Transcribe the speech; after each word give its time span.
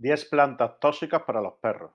10 0.00 0.30
plantas 0.30 0.80
tóxicas 0.80 1.24
para 1.24 1.42
los 1.42 1.58
perros. 1.60 1.92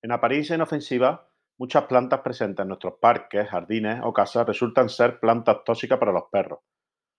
En 0.00 0.12
apariencia 0.12 0.54
inofensiva, 0.54 1.28
muchas 1.58 1.86
plantas 1.86 2.20
presentes 2.20 2.62
en 2.62 2.68
nuestros 2.68 2.94
parques, 3.00 3.48
jardines 3.48 4.00
o 4.04 4.12
casas 4.12 4.46
resultan 4.46 4.88
ser 4.88 5.18
plantas 5.18 5.64
tóxicas 5.64 5.98
para 5.98 6.12
los 6.12 6.26
perros. 6.30 6.60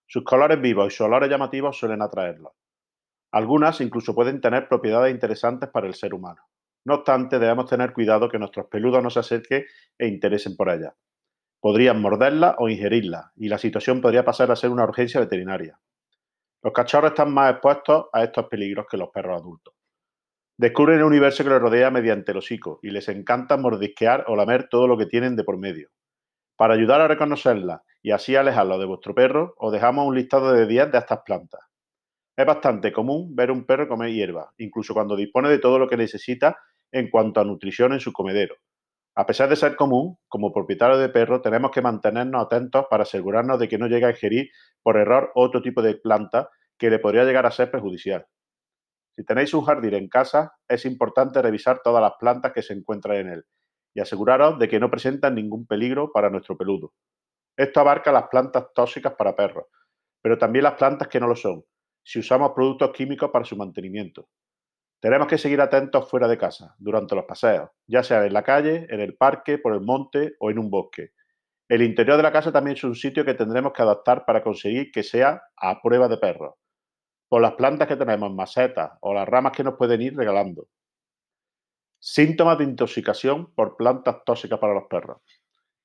Sus 0.07 0.23
colores 0.23 0.61
vivos 0.61 0.87
y 0.87 0.95
sus 0.95 1.05
olores 1.05 1.29
llamativos 1.29 1.77
suelen 1.77 2.01
atraerlos. 2.01 2.53
Algunas 3.33 3.81
incluso 3.81 4.15
pueden 4.15 4.39
tener 4.39 4.69
propiedades 4.69 5.13
interesantes 5.13 5.69
para 5.69 5.87
el 5.87 5.95
ser 5.95 6.13
humano. 6.13 6.43
No 6.85 6.93
obstante, 6.95 7.37
debemos 7.37 7.69
tener 7.69 7.91
cuidado 7.91 8.29
que 8.29 8.39
nuestros 8.39 8.67
peludos 8.67 9.03
no 9.03 9.09
se 9.09 9.19
acerquen 9.19 9.65
e 9.97 10.07
interesen 10.07 10.55
por 10.55 10.69
ellas. 10.69 10.93
Podrían 11.59 12.01
morderlas 12.01 12.55
o 12.59 12.69
ingerirlas, 12.69 13.33
y 13.35 13.49
la 13.49 13.57
situación 13.57 13.99
podría 13.99 14.23
pasar 14.23 14.49
a 14.49 14.55
ser 14.55 14.69
una 14.69 14.85
urgencia 14.85 15.19
veterinaria. 15.19 15.77
Los 16.63 16.71
cachorros 16.71 17.11
están 17.11 17.33
más 17.33 17.51
expuestos 17.51 18.05
a 18.13 18.23
estos 18.23 18.45
peligros 18.47 18.85
que 18.89 18.95
los 18.95 19.09
perros 19.09 19.41
adultos. 19.41 19.73
Descubren 20.59 20.97
el 20.97 21.05
universo 21.05 21.45
que 21.45 21.51
les 21.51 21.61
rodea 21.61 21.89
mediante 21.89 22.33
el 22.33 22.39
hocico 22.39 22.81
y 22.83 22.89
les 22.89 23.07
encanta 23.07 23.55
mordisquear 23.55 24.25
o 24.27 24.35
lamer 24.35 24.67
todo 24.67 24.87
lo 24.87 24.97
que 24.97 25.05
tienen 25.05 25.37
de 25.37 25.45
por 25.45 25.57
medio. 25.57 25.87
Para 26.57 26.73
ayudar 26.73 26.99
a 26.99 27.07
reconocerlas 27.07 27.79
y 28.01 28.11
así 28.11 28.35
alejarlo 28.35 28.77
de 28.77 28.85
vuestro 28.85 29.15
perro, 29.15 29.53
os 29.57 29.71
dejamos 29.71 30.05
un 30.05 30.15
listado 30.15 30.51
de 30.51 30.67
10 30.67 30.91
de 30.91 30.97
estas 30.97 31.21
plantas. 31.25 31.61
Es 32.35 32.45
bastante 32.45 32.91
común 32.91 33.33
ver 33.37 33.51
un 33.51 33.65
perro 33.65 33.87
comer 33.87 34.11
hierba, 34.11 34.51
incluso 34.57 34.93
cuando 34.93 35.15
dispone 35.15 35.47
de 35.47 35.59
todo 35.59 35.79
lo 35.79 35.87
que 35.87 35.95
necesita 35.95 36.57
en 36.91 37.09
cuanto 37.09 37.39
a 37.39 37.45
nutrición 37.45 37.93
en 37.93 38.01
su 38.01 38.11
comedero. 38.11 38.55
A 39.15 39.25
pesar 39.25 39.47
de 39.47 39.55
ser 39.55 39.77
común, 39.77 40.17
como 40.27 40.51
propietario 40.51 40.97
de 40.97 41.07
perro 41.07 41.39
tenemos 41.39 41.71
que 41.71 41.81
mantenernos 41.81 42.45
atentos 42.45 42.85
para 42.89 43.03
asegurarnos 43.03 43.61
de 43.61 43.69
que 43.69 43.77
no 43.77 43.87
llegue 43.87 44.07
a 44.07 44.11
ingerir 44.11 44.49
por 44.83 44.97
error 44.97 45.31
otro 45.35 45.61
tipo 45.61 45.81
de 45.81 45.95
planta 45.95 46.49
que 46.77 46.89
le 46.89 46.99
podría 46.99 47.23
llegar 47.23 47.45
a 47.45 47.51
ser 47.51 47.71
perjudicial. 47.71 48.27
Si 49.19 49.25
tenéis 49.25 49.53
un 49.53 49.65
jardín 49.65 49.95
en 49.95 50.07
casa, 50.07 50.53
es 50.65 50.85
importante 50.85 51.41
revisar 51.41 51.81
todas 51.83 52.01
las 52.01 52.13
plantas 52.17 52.53
que 52.53 52.61
se 52.61 52.71
encuentran 52.71 53.17
en 53.17 53.27
él 53.27 53.43
y 53.93 53.99
aseguraros 53.99 54.57
de 54.57 54.69
que 54.69 54.79
no 54.79 54.89
presentan 54.89 55.35
ningún 55.35 55.67
peligro 55.67 56.13
para 56.13 56.29
nuestro 56.29 56.55
peludo. 56.55 56.93
Esto 57.57 57.81
abarca 57.81 58.13
las 58.13 58.29
plantas 58.29 58.67
tóxicas 58.73 59.15
para 59.17 59.35
perros, 59.35 59.65
pero 60.21 60.37
también 60.37 60.63
las 60.63 60.75
plantas 60.75 61.09
que 61.09 61.19
no 61.19 61.27
lo 61.27 61.35
son, 61.35 61.65
si 62.01 62.19
usamos 62.19 62.53
productos 62.55 62.91
químicos 62.93 63.29
para 63.29 63.43
su 63.43 63.57
mantenimiento. 63.57 64.29
Tenemos 65.01 65.27
que 65.27 65.37
seguir 65.37 65.59
atentos 65.59 66.09
fuera 66.09 66.29
de 66.29 66.37
casa, 66.37 66.73
durante 66.79 67.13
los 67.13 67.25
paseos, 67.25 67.71
ya 67.87 68.03
sea 68.03 68.25
en 68.25 68.31
la 68.31 68.43
calle, 68.43 68.87
en 68.89 69.01
el 69.01 69.17
parque, 69.17 69.57
por 69.57 69.73
el 69.73 69.81
monte 69.81 70.35
o 70.39 70.49
en 70.49 70.59
un 70.59 70.69
bosque. 70.69 71.09
El 71.67 71.81
interior 71.81 72.15
de 72.15 72.23
la 72.23 72.31
casa 72.31 72.53
también 72.53 72.77
es 72.77 72.85
un 72.85 72.95
sitio 72.95 73.25
que 73.25 73.33
tendremos 73.33 73.73
que 73.73 73.81
adaptar 73.81 74.23
para 74.23 74.41
conseguir 74.41 74.91
que 74.93 75.03
sea 75.03 75.41
a 75.57 75.81
prueba 75.81 76.07
de 76.07 76.19
perros 76.19 76.53
por 77.29 77.41
las 77.41 77.53
plantas 77.53 77.87
que 77.87 77.95
tenemos, 77.95 78.33
macetas 78.33 78.91
o 79.01 79.13
las 79.13 79.27
ramas 79.27 79.53
que 79.55 79.63
nos 79.63 79.75
pueden 79.75 80.01
ir 80.01 80.17
regalando. 80.17 80.67
Síntomas 81.99 82.57
de 82.57 82.63
intoxicación 82.63 83.53
por 83.53 83.77
plantas 83.77 84.23
tóxicas 84.25 84.57
para 84.57 84.73
los 84.73 84.85
perros. 84.89 85.21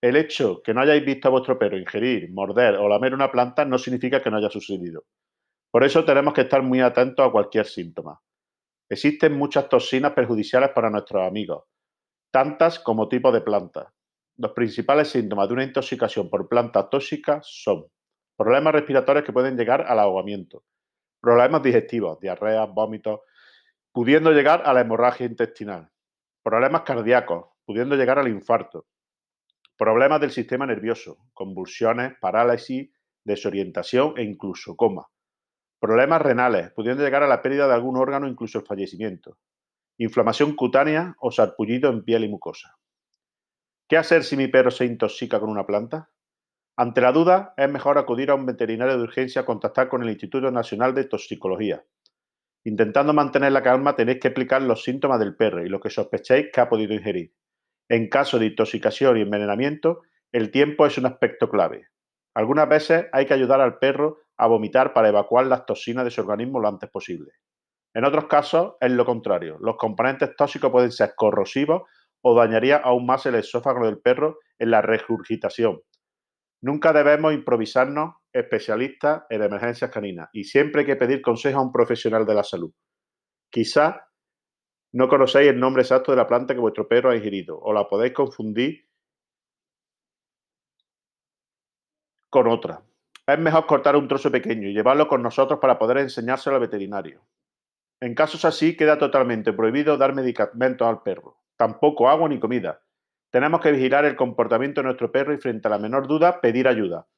El 0.01 0.17
hecho 0.17 0.63
que 0.63 0.73
no 0.73 0.81
hayáis 0.81 1.05
visto 1.05 1.29
a 1.29 1.31
vuestro 1.31 1.59
perro 1.59 1.79
ingerir, 1.79 2.33
morder 2.33 2.77
o 2.77 2.89
lamer 2.89 3.15
una 3.15 3.31
planta 3.31 3.65
no 3.65 3.79
significa 3.79 4.23
que 4.23 4.31
no 4.31 4.39
haya 4.39 4.51
sucedido. 4.51 5.05
Por 5.71 5.85
eso 5.85 6.05
tenemos 6.05 6.33
que 6.33 6.43
estar 6.43 6.63
muy 6.63 6.81
atentos 6.81 7.27
a 7.27 7.31
cualquier 7.31 7.67
síntoma. 7.67 8.21
Existen 8.89 9.37
muchas 9.37 9.69
toxinas 9.69 10.13
perjudiciales 10.13 10.71
para 10.71 10.91
nuestros 10.91 11.27
amigos, 11.27 11.65
tantas 12.31 12.79
como 12.79 13.09
tipos 13.09 13.33
de 13.33 13.41
plantas. 13.41 13.89
Los 14.37 14.53
principales 14.53 15.09
síntomas 15.09 15.49
de 15.49 15.55
una 15.55 15.65
intoxicación 15.65 16.31
por 16.31 16.49
plantas 16.49 16.89
tóxicas 16.91 17.47
son 17.47 17.87
problemas 18.37 18.73
respiratorios 18.73 19.25
que 19.25 19.33
pueden 19.33 19.57
llegar 19.57 19.83
al 19.83 19.99
ahogamiento, 19.99 20.65
problemas 21.25 21.63
digestivos, 21.63 22.21
diarrea, 22.21 22.67
vómitos, 22.67 23.21
pudiendo 23.93 24.31
llegar 24.31 24.63
a 24.67 24.75
la 24.75 24.83
hemorragia 24.83 25.25
intestinal, 25.25 25.91
problemas 26.43 26.83
cardíacos, 26.83 27.47
pudiendo 27.65 27.97
llegar 27.97 28.19
al 28.19 28.29
infarto, 28.29 28.89
problemas 29.79 30.21
del 30.21 30.33
sistema 30.33 30.67
nervioso, 30.67 31.17
convulsiones, 31.33 32.13
parálisis, 32.21 32.91
desorientación 33.25 34.13
e 34.19 34.23
incluso 34.23 34.77
coma, 34.77 35.07
problemas 35.81 36.21
renales, 36.21 36.71
pudiendo 36.73 37.03
llegar 37.03 37.23
a 37.23 37.27
la 37.27 37.41
pérdida 37.41 37.69
de 37.69 37.75
algún 37.75 37.97
órgano, 37.97 38.29
incluso 38.29 38.59
el 38.59 38.67
fallecimiento, 38.67 39.39
inflamación 39.97 40.55
cutánea 40.55 41.17
o 41.21 41.31
sarpullido 41.31 41.89
en 41.89 42.05
piel 42.05 42.25
y 42.25 42.29
mucosa. 42.29 42.77
¿Qué 43.89 43.97
hacer 43.97 44.25
si 44.25 44.37
mi 44.37 44.49
perro 44.49 44.71
se 44.71 44.85
intoxica 44.85 45.41
con 45.41 45.49
una 45.49 45.65
planta? 45.65 46.11
Ante 46.77 47.01
la 47.01 47.13
duda, 47.13 47.55
es 47.57 47.71
mejor 47.71 47.99
acudir 47.99 48.31
a 48.31 48.35
un 48.35 48.47
veterinario 48.47 48.97
de 48.97 49.05
urgencia 49.05 49.43
o 49.43 49.45
contactar 49.45 49.89
con 49.89 50.03
el 50.03 50.11
Instituto 50.11 50.51
Nacional 50.51 50.93
de 50.93 51.05
Toxicología. 51.05 51.85
Intentando 52.65 53.13
mantener 53.13 53.53
la 53.53 53.63
calma, 53.63 53.95
tenéis 53.95 54.19
que 54.19 54.29
explicar 54.29 54.61
los 54.63 54.83
síntomas 54.83 55.21
del 55.21 55.37
perro 55.37 55.65
y 55.65 55.69
lo 55.69 55.79
que 55.79 55.91
sospechéis 55.91 56.49
que 56.53 56.61
ha 56.61 56.69
podido 56.69 56.93
ingerir. 56.93 57.33
En 57.89 58.09
caso 58.09 58.41
de 58.41 58.47
intoxicación 58.47 59.17
y 59.17 59.21
envenenamiento, 59.21 60.03
el 60.33 60.51
tiempo 60.51 60.85
es 60.85 60.99
un 60.99 61.07
aspecto 61.07 61.49
clave. 61.49 61.91
Algunas 62.35 62.69
veces 62.69 63.07
hay 63.13 63.27
que 63.27 63.35
ayudar 63.35 63.61
al 63.61 63.79
perro 63.79 64.19
a 64.37 64.49
vomitar 64.49 64.93
para 64.93 65.11
evacuar 65.11 65.47
las 65.47 65.67
toxinas 65.67 66.05
de 66.05 66.11
su 66.11 66.23
organismo 66.23 66.59
lo 66.59 66.67
antes 66.67 66.91
posible. 66.91 67.31
En 67.95 68.05
otros 68.05 68.25
casos 68.25 68.75
es 68.81 68.91
lo 68.91 69.05
contrario. 69.05 69.59
Los 69.61 69.77
componentes 69.77 70.35
tóxicos 70.35 70.73
pueden 70.73 70.91
ser 70.91 71.13
corrosivos 71.15 71.83
o 72.23 72.35
dañaría 72.35 72.79
aún 72.79 73.07
más 73.07 73.27
el 73.27 73.37
esófago 73.37 73.87
del 73.87 74.01
perro 74.01 74.39
en 74.59 74.73
la 74.73 74.83
regurgitación, 74.83 75.81
Nunca 76.65 76.95
debemos 76.95 77.35
improvisarnos 77.35 78.15
especialistas 78.33 79.25
en 79.29 79.43
emergencias 79.43 79.91
caninas 79.91 80.31
y 80.33 80.45
siempre 80.45 80.81
hay 80.81 80.87
que 80.87 80.97
pedir 80.97 81.21
consejo 81.21 81.59
a 81.59 81.63
un 81.63 81.71
profesional 81.71 82.25
de 82.25 82.35
la 82.35 82.43
salud. 82.43 82.73
Quizás 83.51 83.97
no 84.95 85.07
conocéis 85.07 85.51
el 85.51 85.61
nombre 85.61 85.83
exacto 85.83 86.13
de 86.13 86.17
la 86.17 86.27
planta 86.27 86.55
que 86.55 86.61
vuestro 86.61 86.89
perro 86.89 87.11
ha 87.11 87.17
ingerido 87.17 87.61
o 87.61 87.75
la 87.75 87.87
podéis 87.87 88.15
confundir 88.15 88.89
con 92.31 92.47
otra. 92.47 92.83
Es 93.27 93.39
mejor 93.39 93.67
cortar 93.67 93.95
un 93.95 94.09
trozo 94.09 94.31
pequeño 94.31 94.67
y 94.67 94.73
llevarlo 94.73 95.07
con 95.07 95.23
nosotros 95.23 95.59
para 95.61 95.79
poder 95.79 95.99
enseñárselo 95.99 96.57
al 96.57 96.63
veterinario. 96.63 97.21
En 98.01 98.15
casos 98.15 98.43
así, 98.47 98.75
queda 98.75 98.97
totalmente 98.97 99.53
prohibido 99.53 99.99
dar 99.99 100.15
medicamentos 100.15 100.89
al 100.89 101.03
perro, 101.03 101.43
tampoco 101.59 102.09
agua 102.09 102.27
ni 102.27 102.41
comida, 102.41 102.84
tenemos 103.35 103.61
que 103.61 103.73
vigilar 103.73 104.05
el 104.05 104.15
comportamiento 104.15 104.81
de 104.81 104.85
nuestro 104.85 105.11
perro 105.11 105.35
y 105.35 105.39
frente 105.39 105.67
a 105.67 105.71
la 105.73 105.81
menor 105.81 106.07
duda 106.07 106.41
pedir 106.41 106.69
ayuda. 106.69 107.09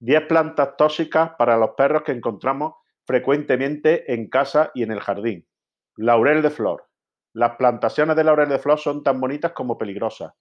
10 0.00 0.26
plantas 0.26 0.76
tóxicas 0.76 1.30
para 1.38 1.56
los 1.56 1.70
perros 1.70 2.02
que 2.02 2.12
encontramos 2.12 2.74
frecuentemente 3.06 4.12
en 4.12 4.28
casa 4.28 4.70
y 4.74 4.82
en 4.82 4.92
el 4.92 5.00
jardín. 5.00 5.48
Laurel 5.96 6.42
de 6.42 6.50
flor. 6.50 6.90
Las 7.32 7.56
plantaciones 7.56 8.16
de 8.16 8.22
laurel 8.22 8.50
de 8.50 8.58
flor 8.58 8.78
son 8.80 9.02
tan 9.02 9.18
bonitas 9.18 9.52
como 9.52 9.78
peligrosas. 9.78 10.34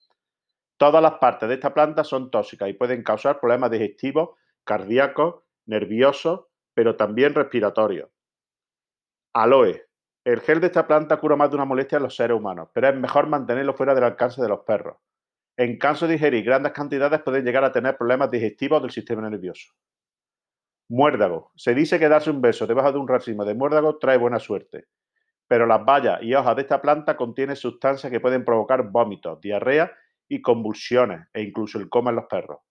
Todas 0.75 1.02
las 1.02 1.14
partes 1.14 1.48
de 1.48 1.56
esta 1.56 1.74
planta 1.74 2.03
son 2.03 2.30
tóxicas 2.30 2.68
y 2.68 2.74
pueden 2.74 3.02
causar 3.02 3.40
problemas 3.40 3.72
digestivos, 3.72 4.31
cardíacos, 4.66 5.44
nerviosos, 5.66 6.42
pero 6.74 6.98
también 6.98 7.34
respiratorios. 7.34 8.09
Aloe. 9.31 9.81
El 10.25 10.42
gel 10.42 10.59
de 10.59 10.68
esta 10.68 10.86
planta 10.86 11.16
cura 11.22 11.38
más 11.38 11.50
de 11.50 11.56
una 11.56 11.63
molestia 11.63 12.00
a 12.00 12.02
los 12.02 12.18
seres 12.18 12.36
humanos, 12.36 12.68
pero 12.74 12.90
es 12.90 12.96
mejor 12.98 13.28
mantenerlo 13.28 13.74
fuera 13.74 13.96
del 13.96 14.03
alcance 14.03 14.42
de 14.42 14.50
los 14.50 14.59
perros. 14.66 14.98
En 15.61 15.77
caso 15.77 16.07
de 16.07 16.16
ingerir 16.16 16.44
grandes 16.44 16.72
cantidades 16.72 17.22
pueden 17.22 17.45
llegar 17.45 17.63
a 17.63 17.72
tener 17.72 17.95
problemas 17.95 18.31
digestivos 18.31 18.81
del 18.81 18.89
sistema 18.89 19.29
nervioso. 19.29 19.72
Muérdago. 20.89 21.51
Se 21.55 21.75
dice 21.75 21.99
que 21.99 22.09
darse 22.09 22.31
un 22.31 22.41
beso 22.41 22.66
debajo 22.66 22.91
de 22.91 22.97
un 22.97 23.07
racimo 23.07 23.45
de 23.45 23.53
muérdago 23.53 24.00
trae 24.00 24.17
buena 24.17 24.39
suerte, 24.39 24.88
pero 25.47 25.67
las 25.67 25.85
bayas 25.85 26.23
y 26.23 26.33
hojas 26.33 26.55
de 26.55 26.63
esta 26.63 26.81
planta 26.81 27.16
contienen 27.16 27.55
sustancias 27.55 28.11
que 28.11 28.19
pueden 28.19 28.44
provocar 28.44 28.89
vómitos, 28.89 29.39
diarrea 29.39 29.95
y 30.27 30.41
convulsiones 30.41 31.27
e 31.31 31.44
incluso 31.44 31.77
el 31.77 31.89
coma 31.89 32.09
en 32.09 32.16
los 32.16 32.25
perros. 32.25 32.61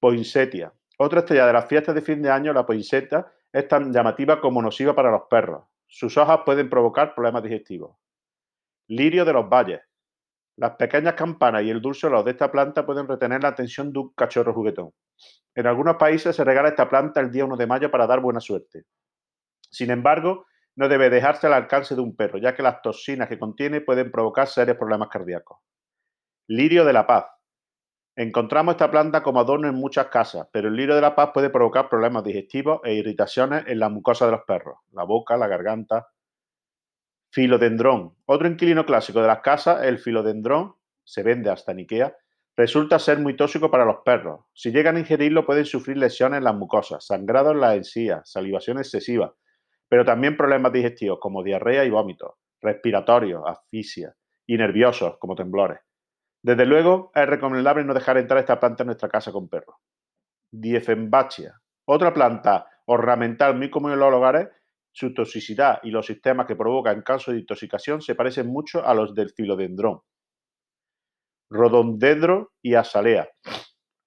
Poinsettia. 0.00 0.72
Otra 0.98 1.20
estrella 1.20 1.46
de 1.46 1.52
las 1.52 1.68
fiestas 1.68 1.94
de 1.94 2.02
fin 2.02 2.20
de 2.20 2.30
año, 2.30 2.52
la 2.52 2.66
poinsettia, 2.66 3.32
es 3.52 3.68
tan 3.68 3.92
llamativa 3.92 4.40
como 4.40 4.60
nociva 4.60 4.92
para 4.92 5.12
los 5.12 5.22
perros. 5.30 5.66
Sus 5.86 6.16
hojas 6.16 6.40
pueden 6.44 6.68
provocar 6.68 7.14
problemas 7.14 7.44
digestivos. 7.44 7.96
Lirio 8.88 9.24
de 9.24 9.34
los 9.34 9.48
valles. 9.48 9.82
Las 10.56 10.76
pequeñas 10.76 11.14
campanas 11.14 11.62
y 11.62 11.70
el 11.70 11.80
dulce 11.80 12.06
olor 12.06 12.24
de 12.24 12.32
esta 12.32 12.50
planta 12.50 12.84
pueden 12.84 13.08
retener 13.08 13.42
la 13.42 13.48
atención 13.48 13.92
de 13.92 14.00
un 14.00 14.12
cachorro 14.14 14.52
juguetón. 14.52 14.90
En 15.54 15.66
algunos 15.66 15.96
países 15.96 16.36
se 16.36 16.44
regala 16.44 16.68
esta 16.68 16.88
planta 16.88 17.20
el 17.20 17.30
día 17.30 17.44
1 17.44 17.56
de 17.56 17.66
mayo 17.66 17.90
para 17.90 18.06
dar 18.06 18.20
buena 18.20 18.40
suerte. 18.40 18.84
Sin 19.70 19.90
embargo, 19.90 20.46
no 20.76 20.88
debe 20.88 21.10
dejarse 21.10 21.46
al 21.46 21.54
alcance 21.54 21.94
de 21.94 22.00
un 22.00 22.16
perro, 22.16 22.38
ya 22.38 22.54
que 22.54 22.62
las 22.62 22.82
toxinas 22.82 23.28
que 23.28 23.38
contiene 23.38 23.80
pueden 23.80 24.10
provocar 24.10 24.46
serios 24.46 24.76
problemas 24.76 25.08
cardíacos. 25.08 25.58
Lirio 26.48 26.84
de 26.84 26.92
la 26.92 27.06
paz. 27.06 27.26
Encontramos 28.14 28.74
esta 28.74 28.90
planta 28.90 29.22
como 29.22 29.40
adorno 29.40 29.68
en 29.68 29.74
muchas 29.74 30.08
casas, 30.08 30.46
pero 30.52 30.68
el 30.68 30.76
lirio 30.76 30.94
de 30.94 31.00
la 31.00 31.14
paz 31.14 31.30
puede 31.32 31.48
provocar 31.48 31.88
problemas 31.88 32.24
digestivos 32.24 32.80
e 32.84 32.92
irritaciones 32.92 33.64
en 33.66 33.78
la 33.78 33.88
mucosa 33.88 34.26
de 34.26 34.32
los 34.32 34.42
perros, 34.42 34.78
la 34.92 35.04
boca, 35.04 35.36
la 35.38 35.48
garganta, 35.48 36.08
Filodendrón. 37.34 38.14
Otro 38.26 38.46
inquilino 38.46 38.84
clásico 38.84 39.22
de 39.22 39.26
las 39.26 39.40
casas, 39.40 39.84
el 39.84 39.98
filodendrón, 39.98 40.74
se 41.02 41.22
vende 41.22 41.48
hasta 41.48 41.72
en 41.72 41.78
Ikea, 41.78 42.14
resulta 42.54 42.98
ser 42.98 43.20
muy 43.20 43.36
tóxico 43.36 43.70
para 43.70 43.86
los 43.86 44.02
perros. 44.04 44.40
Si 44.52 44.70
llegan 44.70 44.96
a 44.96 45.00
ingerirlo 45.00 45.46
pueden 45.46 45.64
sufrir 45.64 45.96
lesiones 45.96 46.38
en 46.38 46.44
las 46.44 46.54
mucosas, 46.54 47.06
sangrado 47.06 47.52
en 47.52 47.60
las 47.60 47.74
encías, 47.74 48.30
salivación 48.30 48.76
excesiva, 48.76 49.34
pero 49.88 50.04
también 50.04 50.36
problemas 50.36 50.74
digestivos 50.74 51.20
como 51.22 51.42
diarrea 51.42 51.86
y 51.86 51.90
vómitos, 51.90 52.32
respiratorios, 52.60 53.42
asfixia 53.46 54.14
y 54.46 54.58
nerviosos 54.58 55.16
como 55.18 55.34
temblores. 55.34 55.78
Desde 56.42 56.66
luego, 56.66 57.12
es 57.14 57.26
recomendable 57.26 57.82
no 57.82 57.94
dejar 57.94 58.18
entrar 58.18 58.40
esta 58.40 58.60
planta 58.60 58.82
en 58.82 58.88
nuestra 58.88 59.08
casa 59.08 59.32
con 59.32 59.48
perros. 59.48 59.76
Diefenbachia, 60.50 61.58
otra 61.86 62.12
planta 62.12 62.66
ornamental 62.84 63.56
muy 63.56 63.70
común 63.70 63.92
en 63.92 64.00
los 64.00 64.12
hogares, 64.12 64.48
su 64.92 65.14
toxicidad 65.14 65.80
y 65.82 65.90
los 65.90 66.06
sistemas 66.06 66.46
que 66.46 66.56
provoca 66.56 66.92
en 66.92 67.02
caso 67.02 67.32
de 67.32 67.38
intoxicación 67.38 68.02
se 68.02 68.14
parecen 68.14 68.46
mucho 68.46 68.86
a 68.86 68.94
los 68.94 69.14
del 69.14 69.30
filodendrón, 69.30 70.00
rodondendro 71.50 72.52
y 72.62 72.74
azalea. 72.74 73.28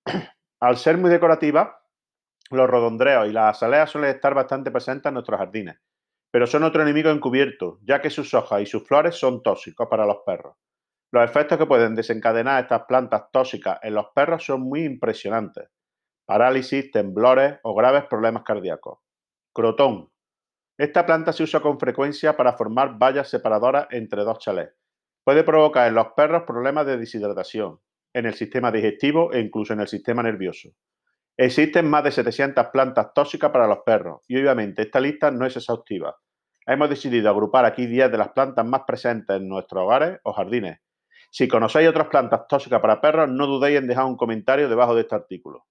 Al 0.61 0.77
ser 0.77 0.97
muy 0.97 1.09
decorativa, 1.09 1.79
los 2.51 2.69
rodondreos 2.69 3.27
y 3.27 3.31
las 3.31 3.57
azaleas 3.57 3.89
suelen 3.89 4.11
estar 4.11 4.33
bastante 4.33 4.71
presentes 4.71 5.09
en 5.09 5.15
nuestros 5.15 5.39
jardines, 5.39 5.77
pero 6.31 6.45
son 6.45 6.63
otro 6.63 6.83
enemigo 6.83 7.09
encubierto, 7.09 7.79
ya 7.83 8.01
que 8.01 8.09
sus 8.09 8.33
hojas 8.33 8.61
y 8.61 8.65
sus 8.65 8.87
flores 8.87 9.15
son 9.15 9.41
tóxicos 9.41 9.87
para 9.89 10.05
los 10.05 10.17
perros. 10.25 10.55
Los 11.11 11.23
efectos 11.23 11.57
que 11.57 11.65
pueden 11.65 11.95
desencadenar 11.95 12.63
estas 12.63 12.83
plantas 12.87 13.31
tóxicas 13.31 13.79
en 13.83 13.95
los 13.95 14.07
perros 14.13 14.43
son 14.43 14.61
muy 14.61 14.83
impresionantes. 14.83 15.69
Parálisis, 16.25 16.91
temblores 16.91 17.59
o 17.63 17.73
graves 17.73 18.05
problemas 18.05 18.43
cardíacos. 18.43 18.99
Crotón. 19.53 20.09
Esta 20.77 21.05
planta 21.05 21.31
se 21.33 21.43
usa 21.43 21.61
con 21.61 21.79
frecuencia 21.79 22.35
para 22.35 22.53
formar 22.53 22.97
vallas 22.97 23.29
separadoras 23.29 23.87
entre 23.91 24.23
dos 24.23 24.39
chalés. 24.39 24.69
Puede 25.23 25.43
provocar 25.43 25.87
en 25.87 25.95
los 25.95 26.07
perros 26.15 26.43
problemas 26.43 26.85
de 26.85 26.97
deshidratación, 26.97 27.79
en 28.13 28.25
el 28.25 28.33
sistema 28.33 28.71
digestivo 28.71 29.31
e 29.33 29.39
incluso 29.39 29.73
en 29.73 29.79
el 29.79 29.87
sistema 29.87 30.21
nervioso. 30.21 30.69
Existen 31.37 31.89
más 31.89 32.03
de 32.03 32.11
700 32.11 32.67
plantas 32.67 33.13
tóxicas 33.13 33.51
para 33.51 33.67
los 33.67 33.79
perros 33.85 34.21
y 34.27 34.37
obviamente 34.37 34.83
esta 34.83 34.99
lista 34.99 35.31
no 35.31 35.45
es 35.45 35.55
exhaustiva. 35.57 36.15
Hemos 36.65 36.89
decidido 36.89 37.29
agrupar 37.29 37.65
aquí 37.65 37.85
10 37.85 38.11
de 38.11 38.17
las 38.17 38.29
plantas 38.29 38.65
más 38.65 38.81
presentes 38.87 39.37
en 39.37 39.47
nuestros 39.47 39.83
hogares 39.83 40.19
o 40.23 40.33
jardines 40.33 40.79
si 41.37 41.49
conocéis 41.49 41.89
otras 41.89 42.07
plantas 42.07 42.47
tóxicas 42.47 42.79
para 42.79 43.01
perros, 43.01 43.29
no 43.29 43.45
dudéis 43.45 43.79
en 43.79 43.87
dejar 43.87 44.05
un 44.05 44.15
comentario 44.15 44.69
debajo 44.69 44.95
de 44.95 45.01
este 45.01 45.15
artículo. 45.15 45.65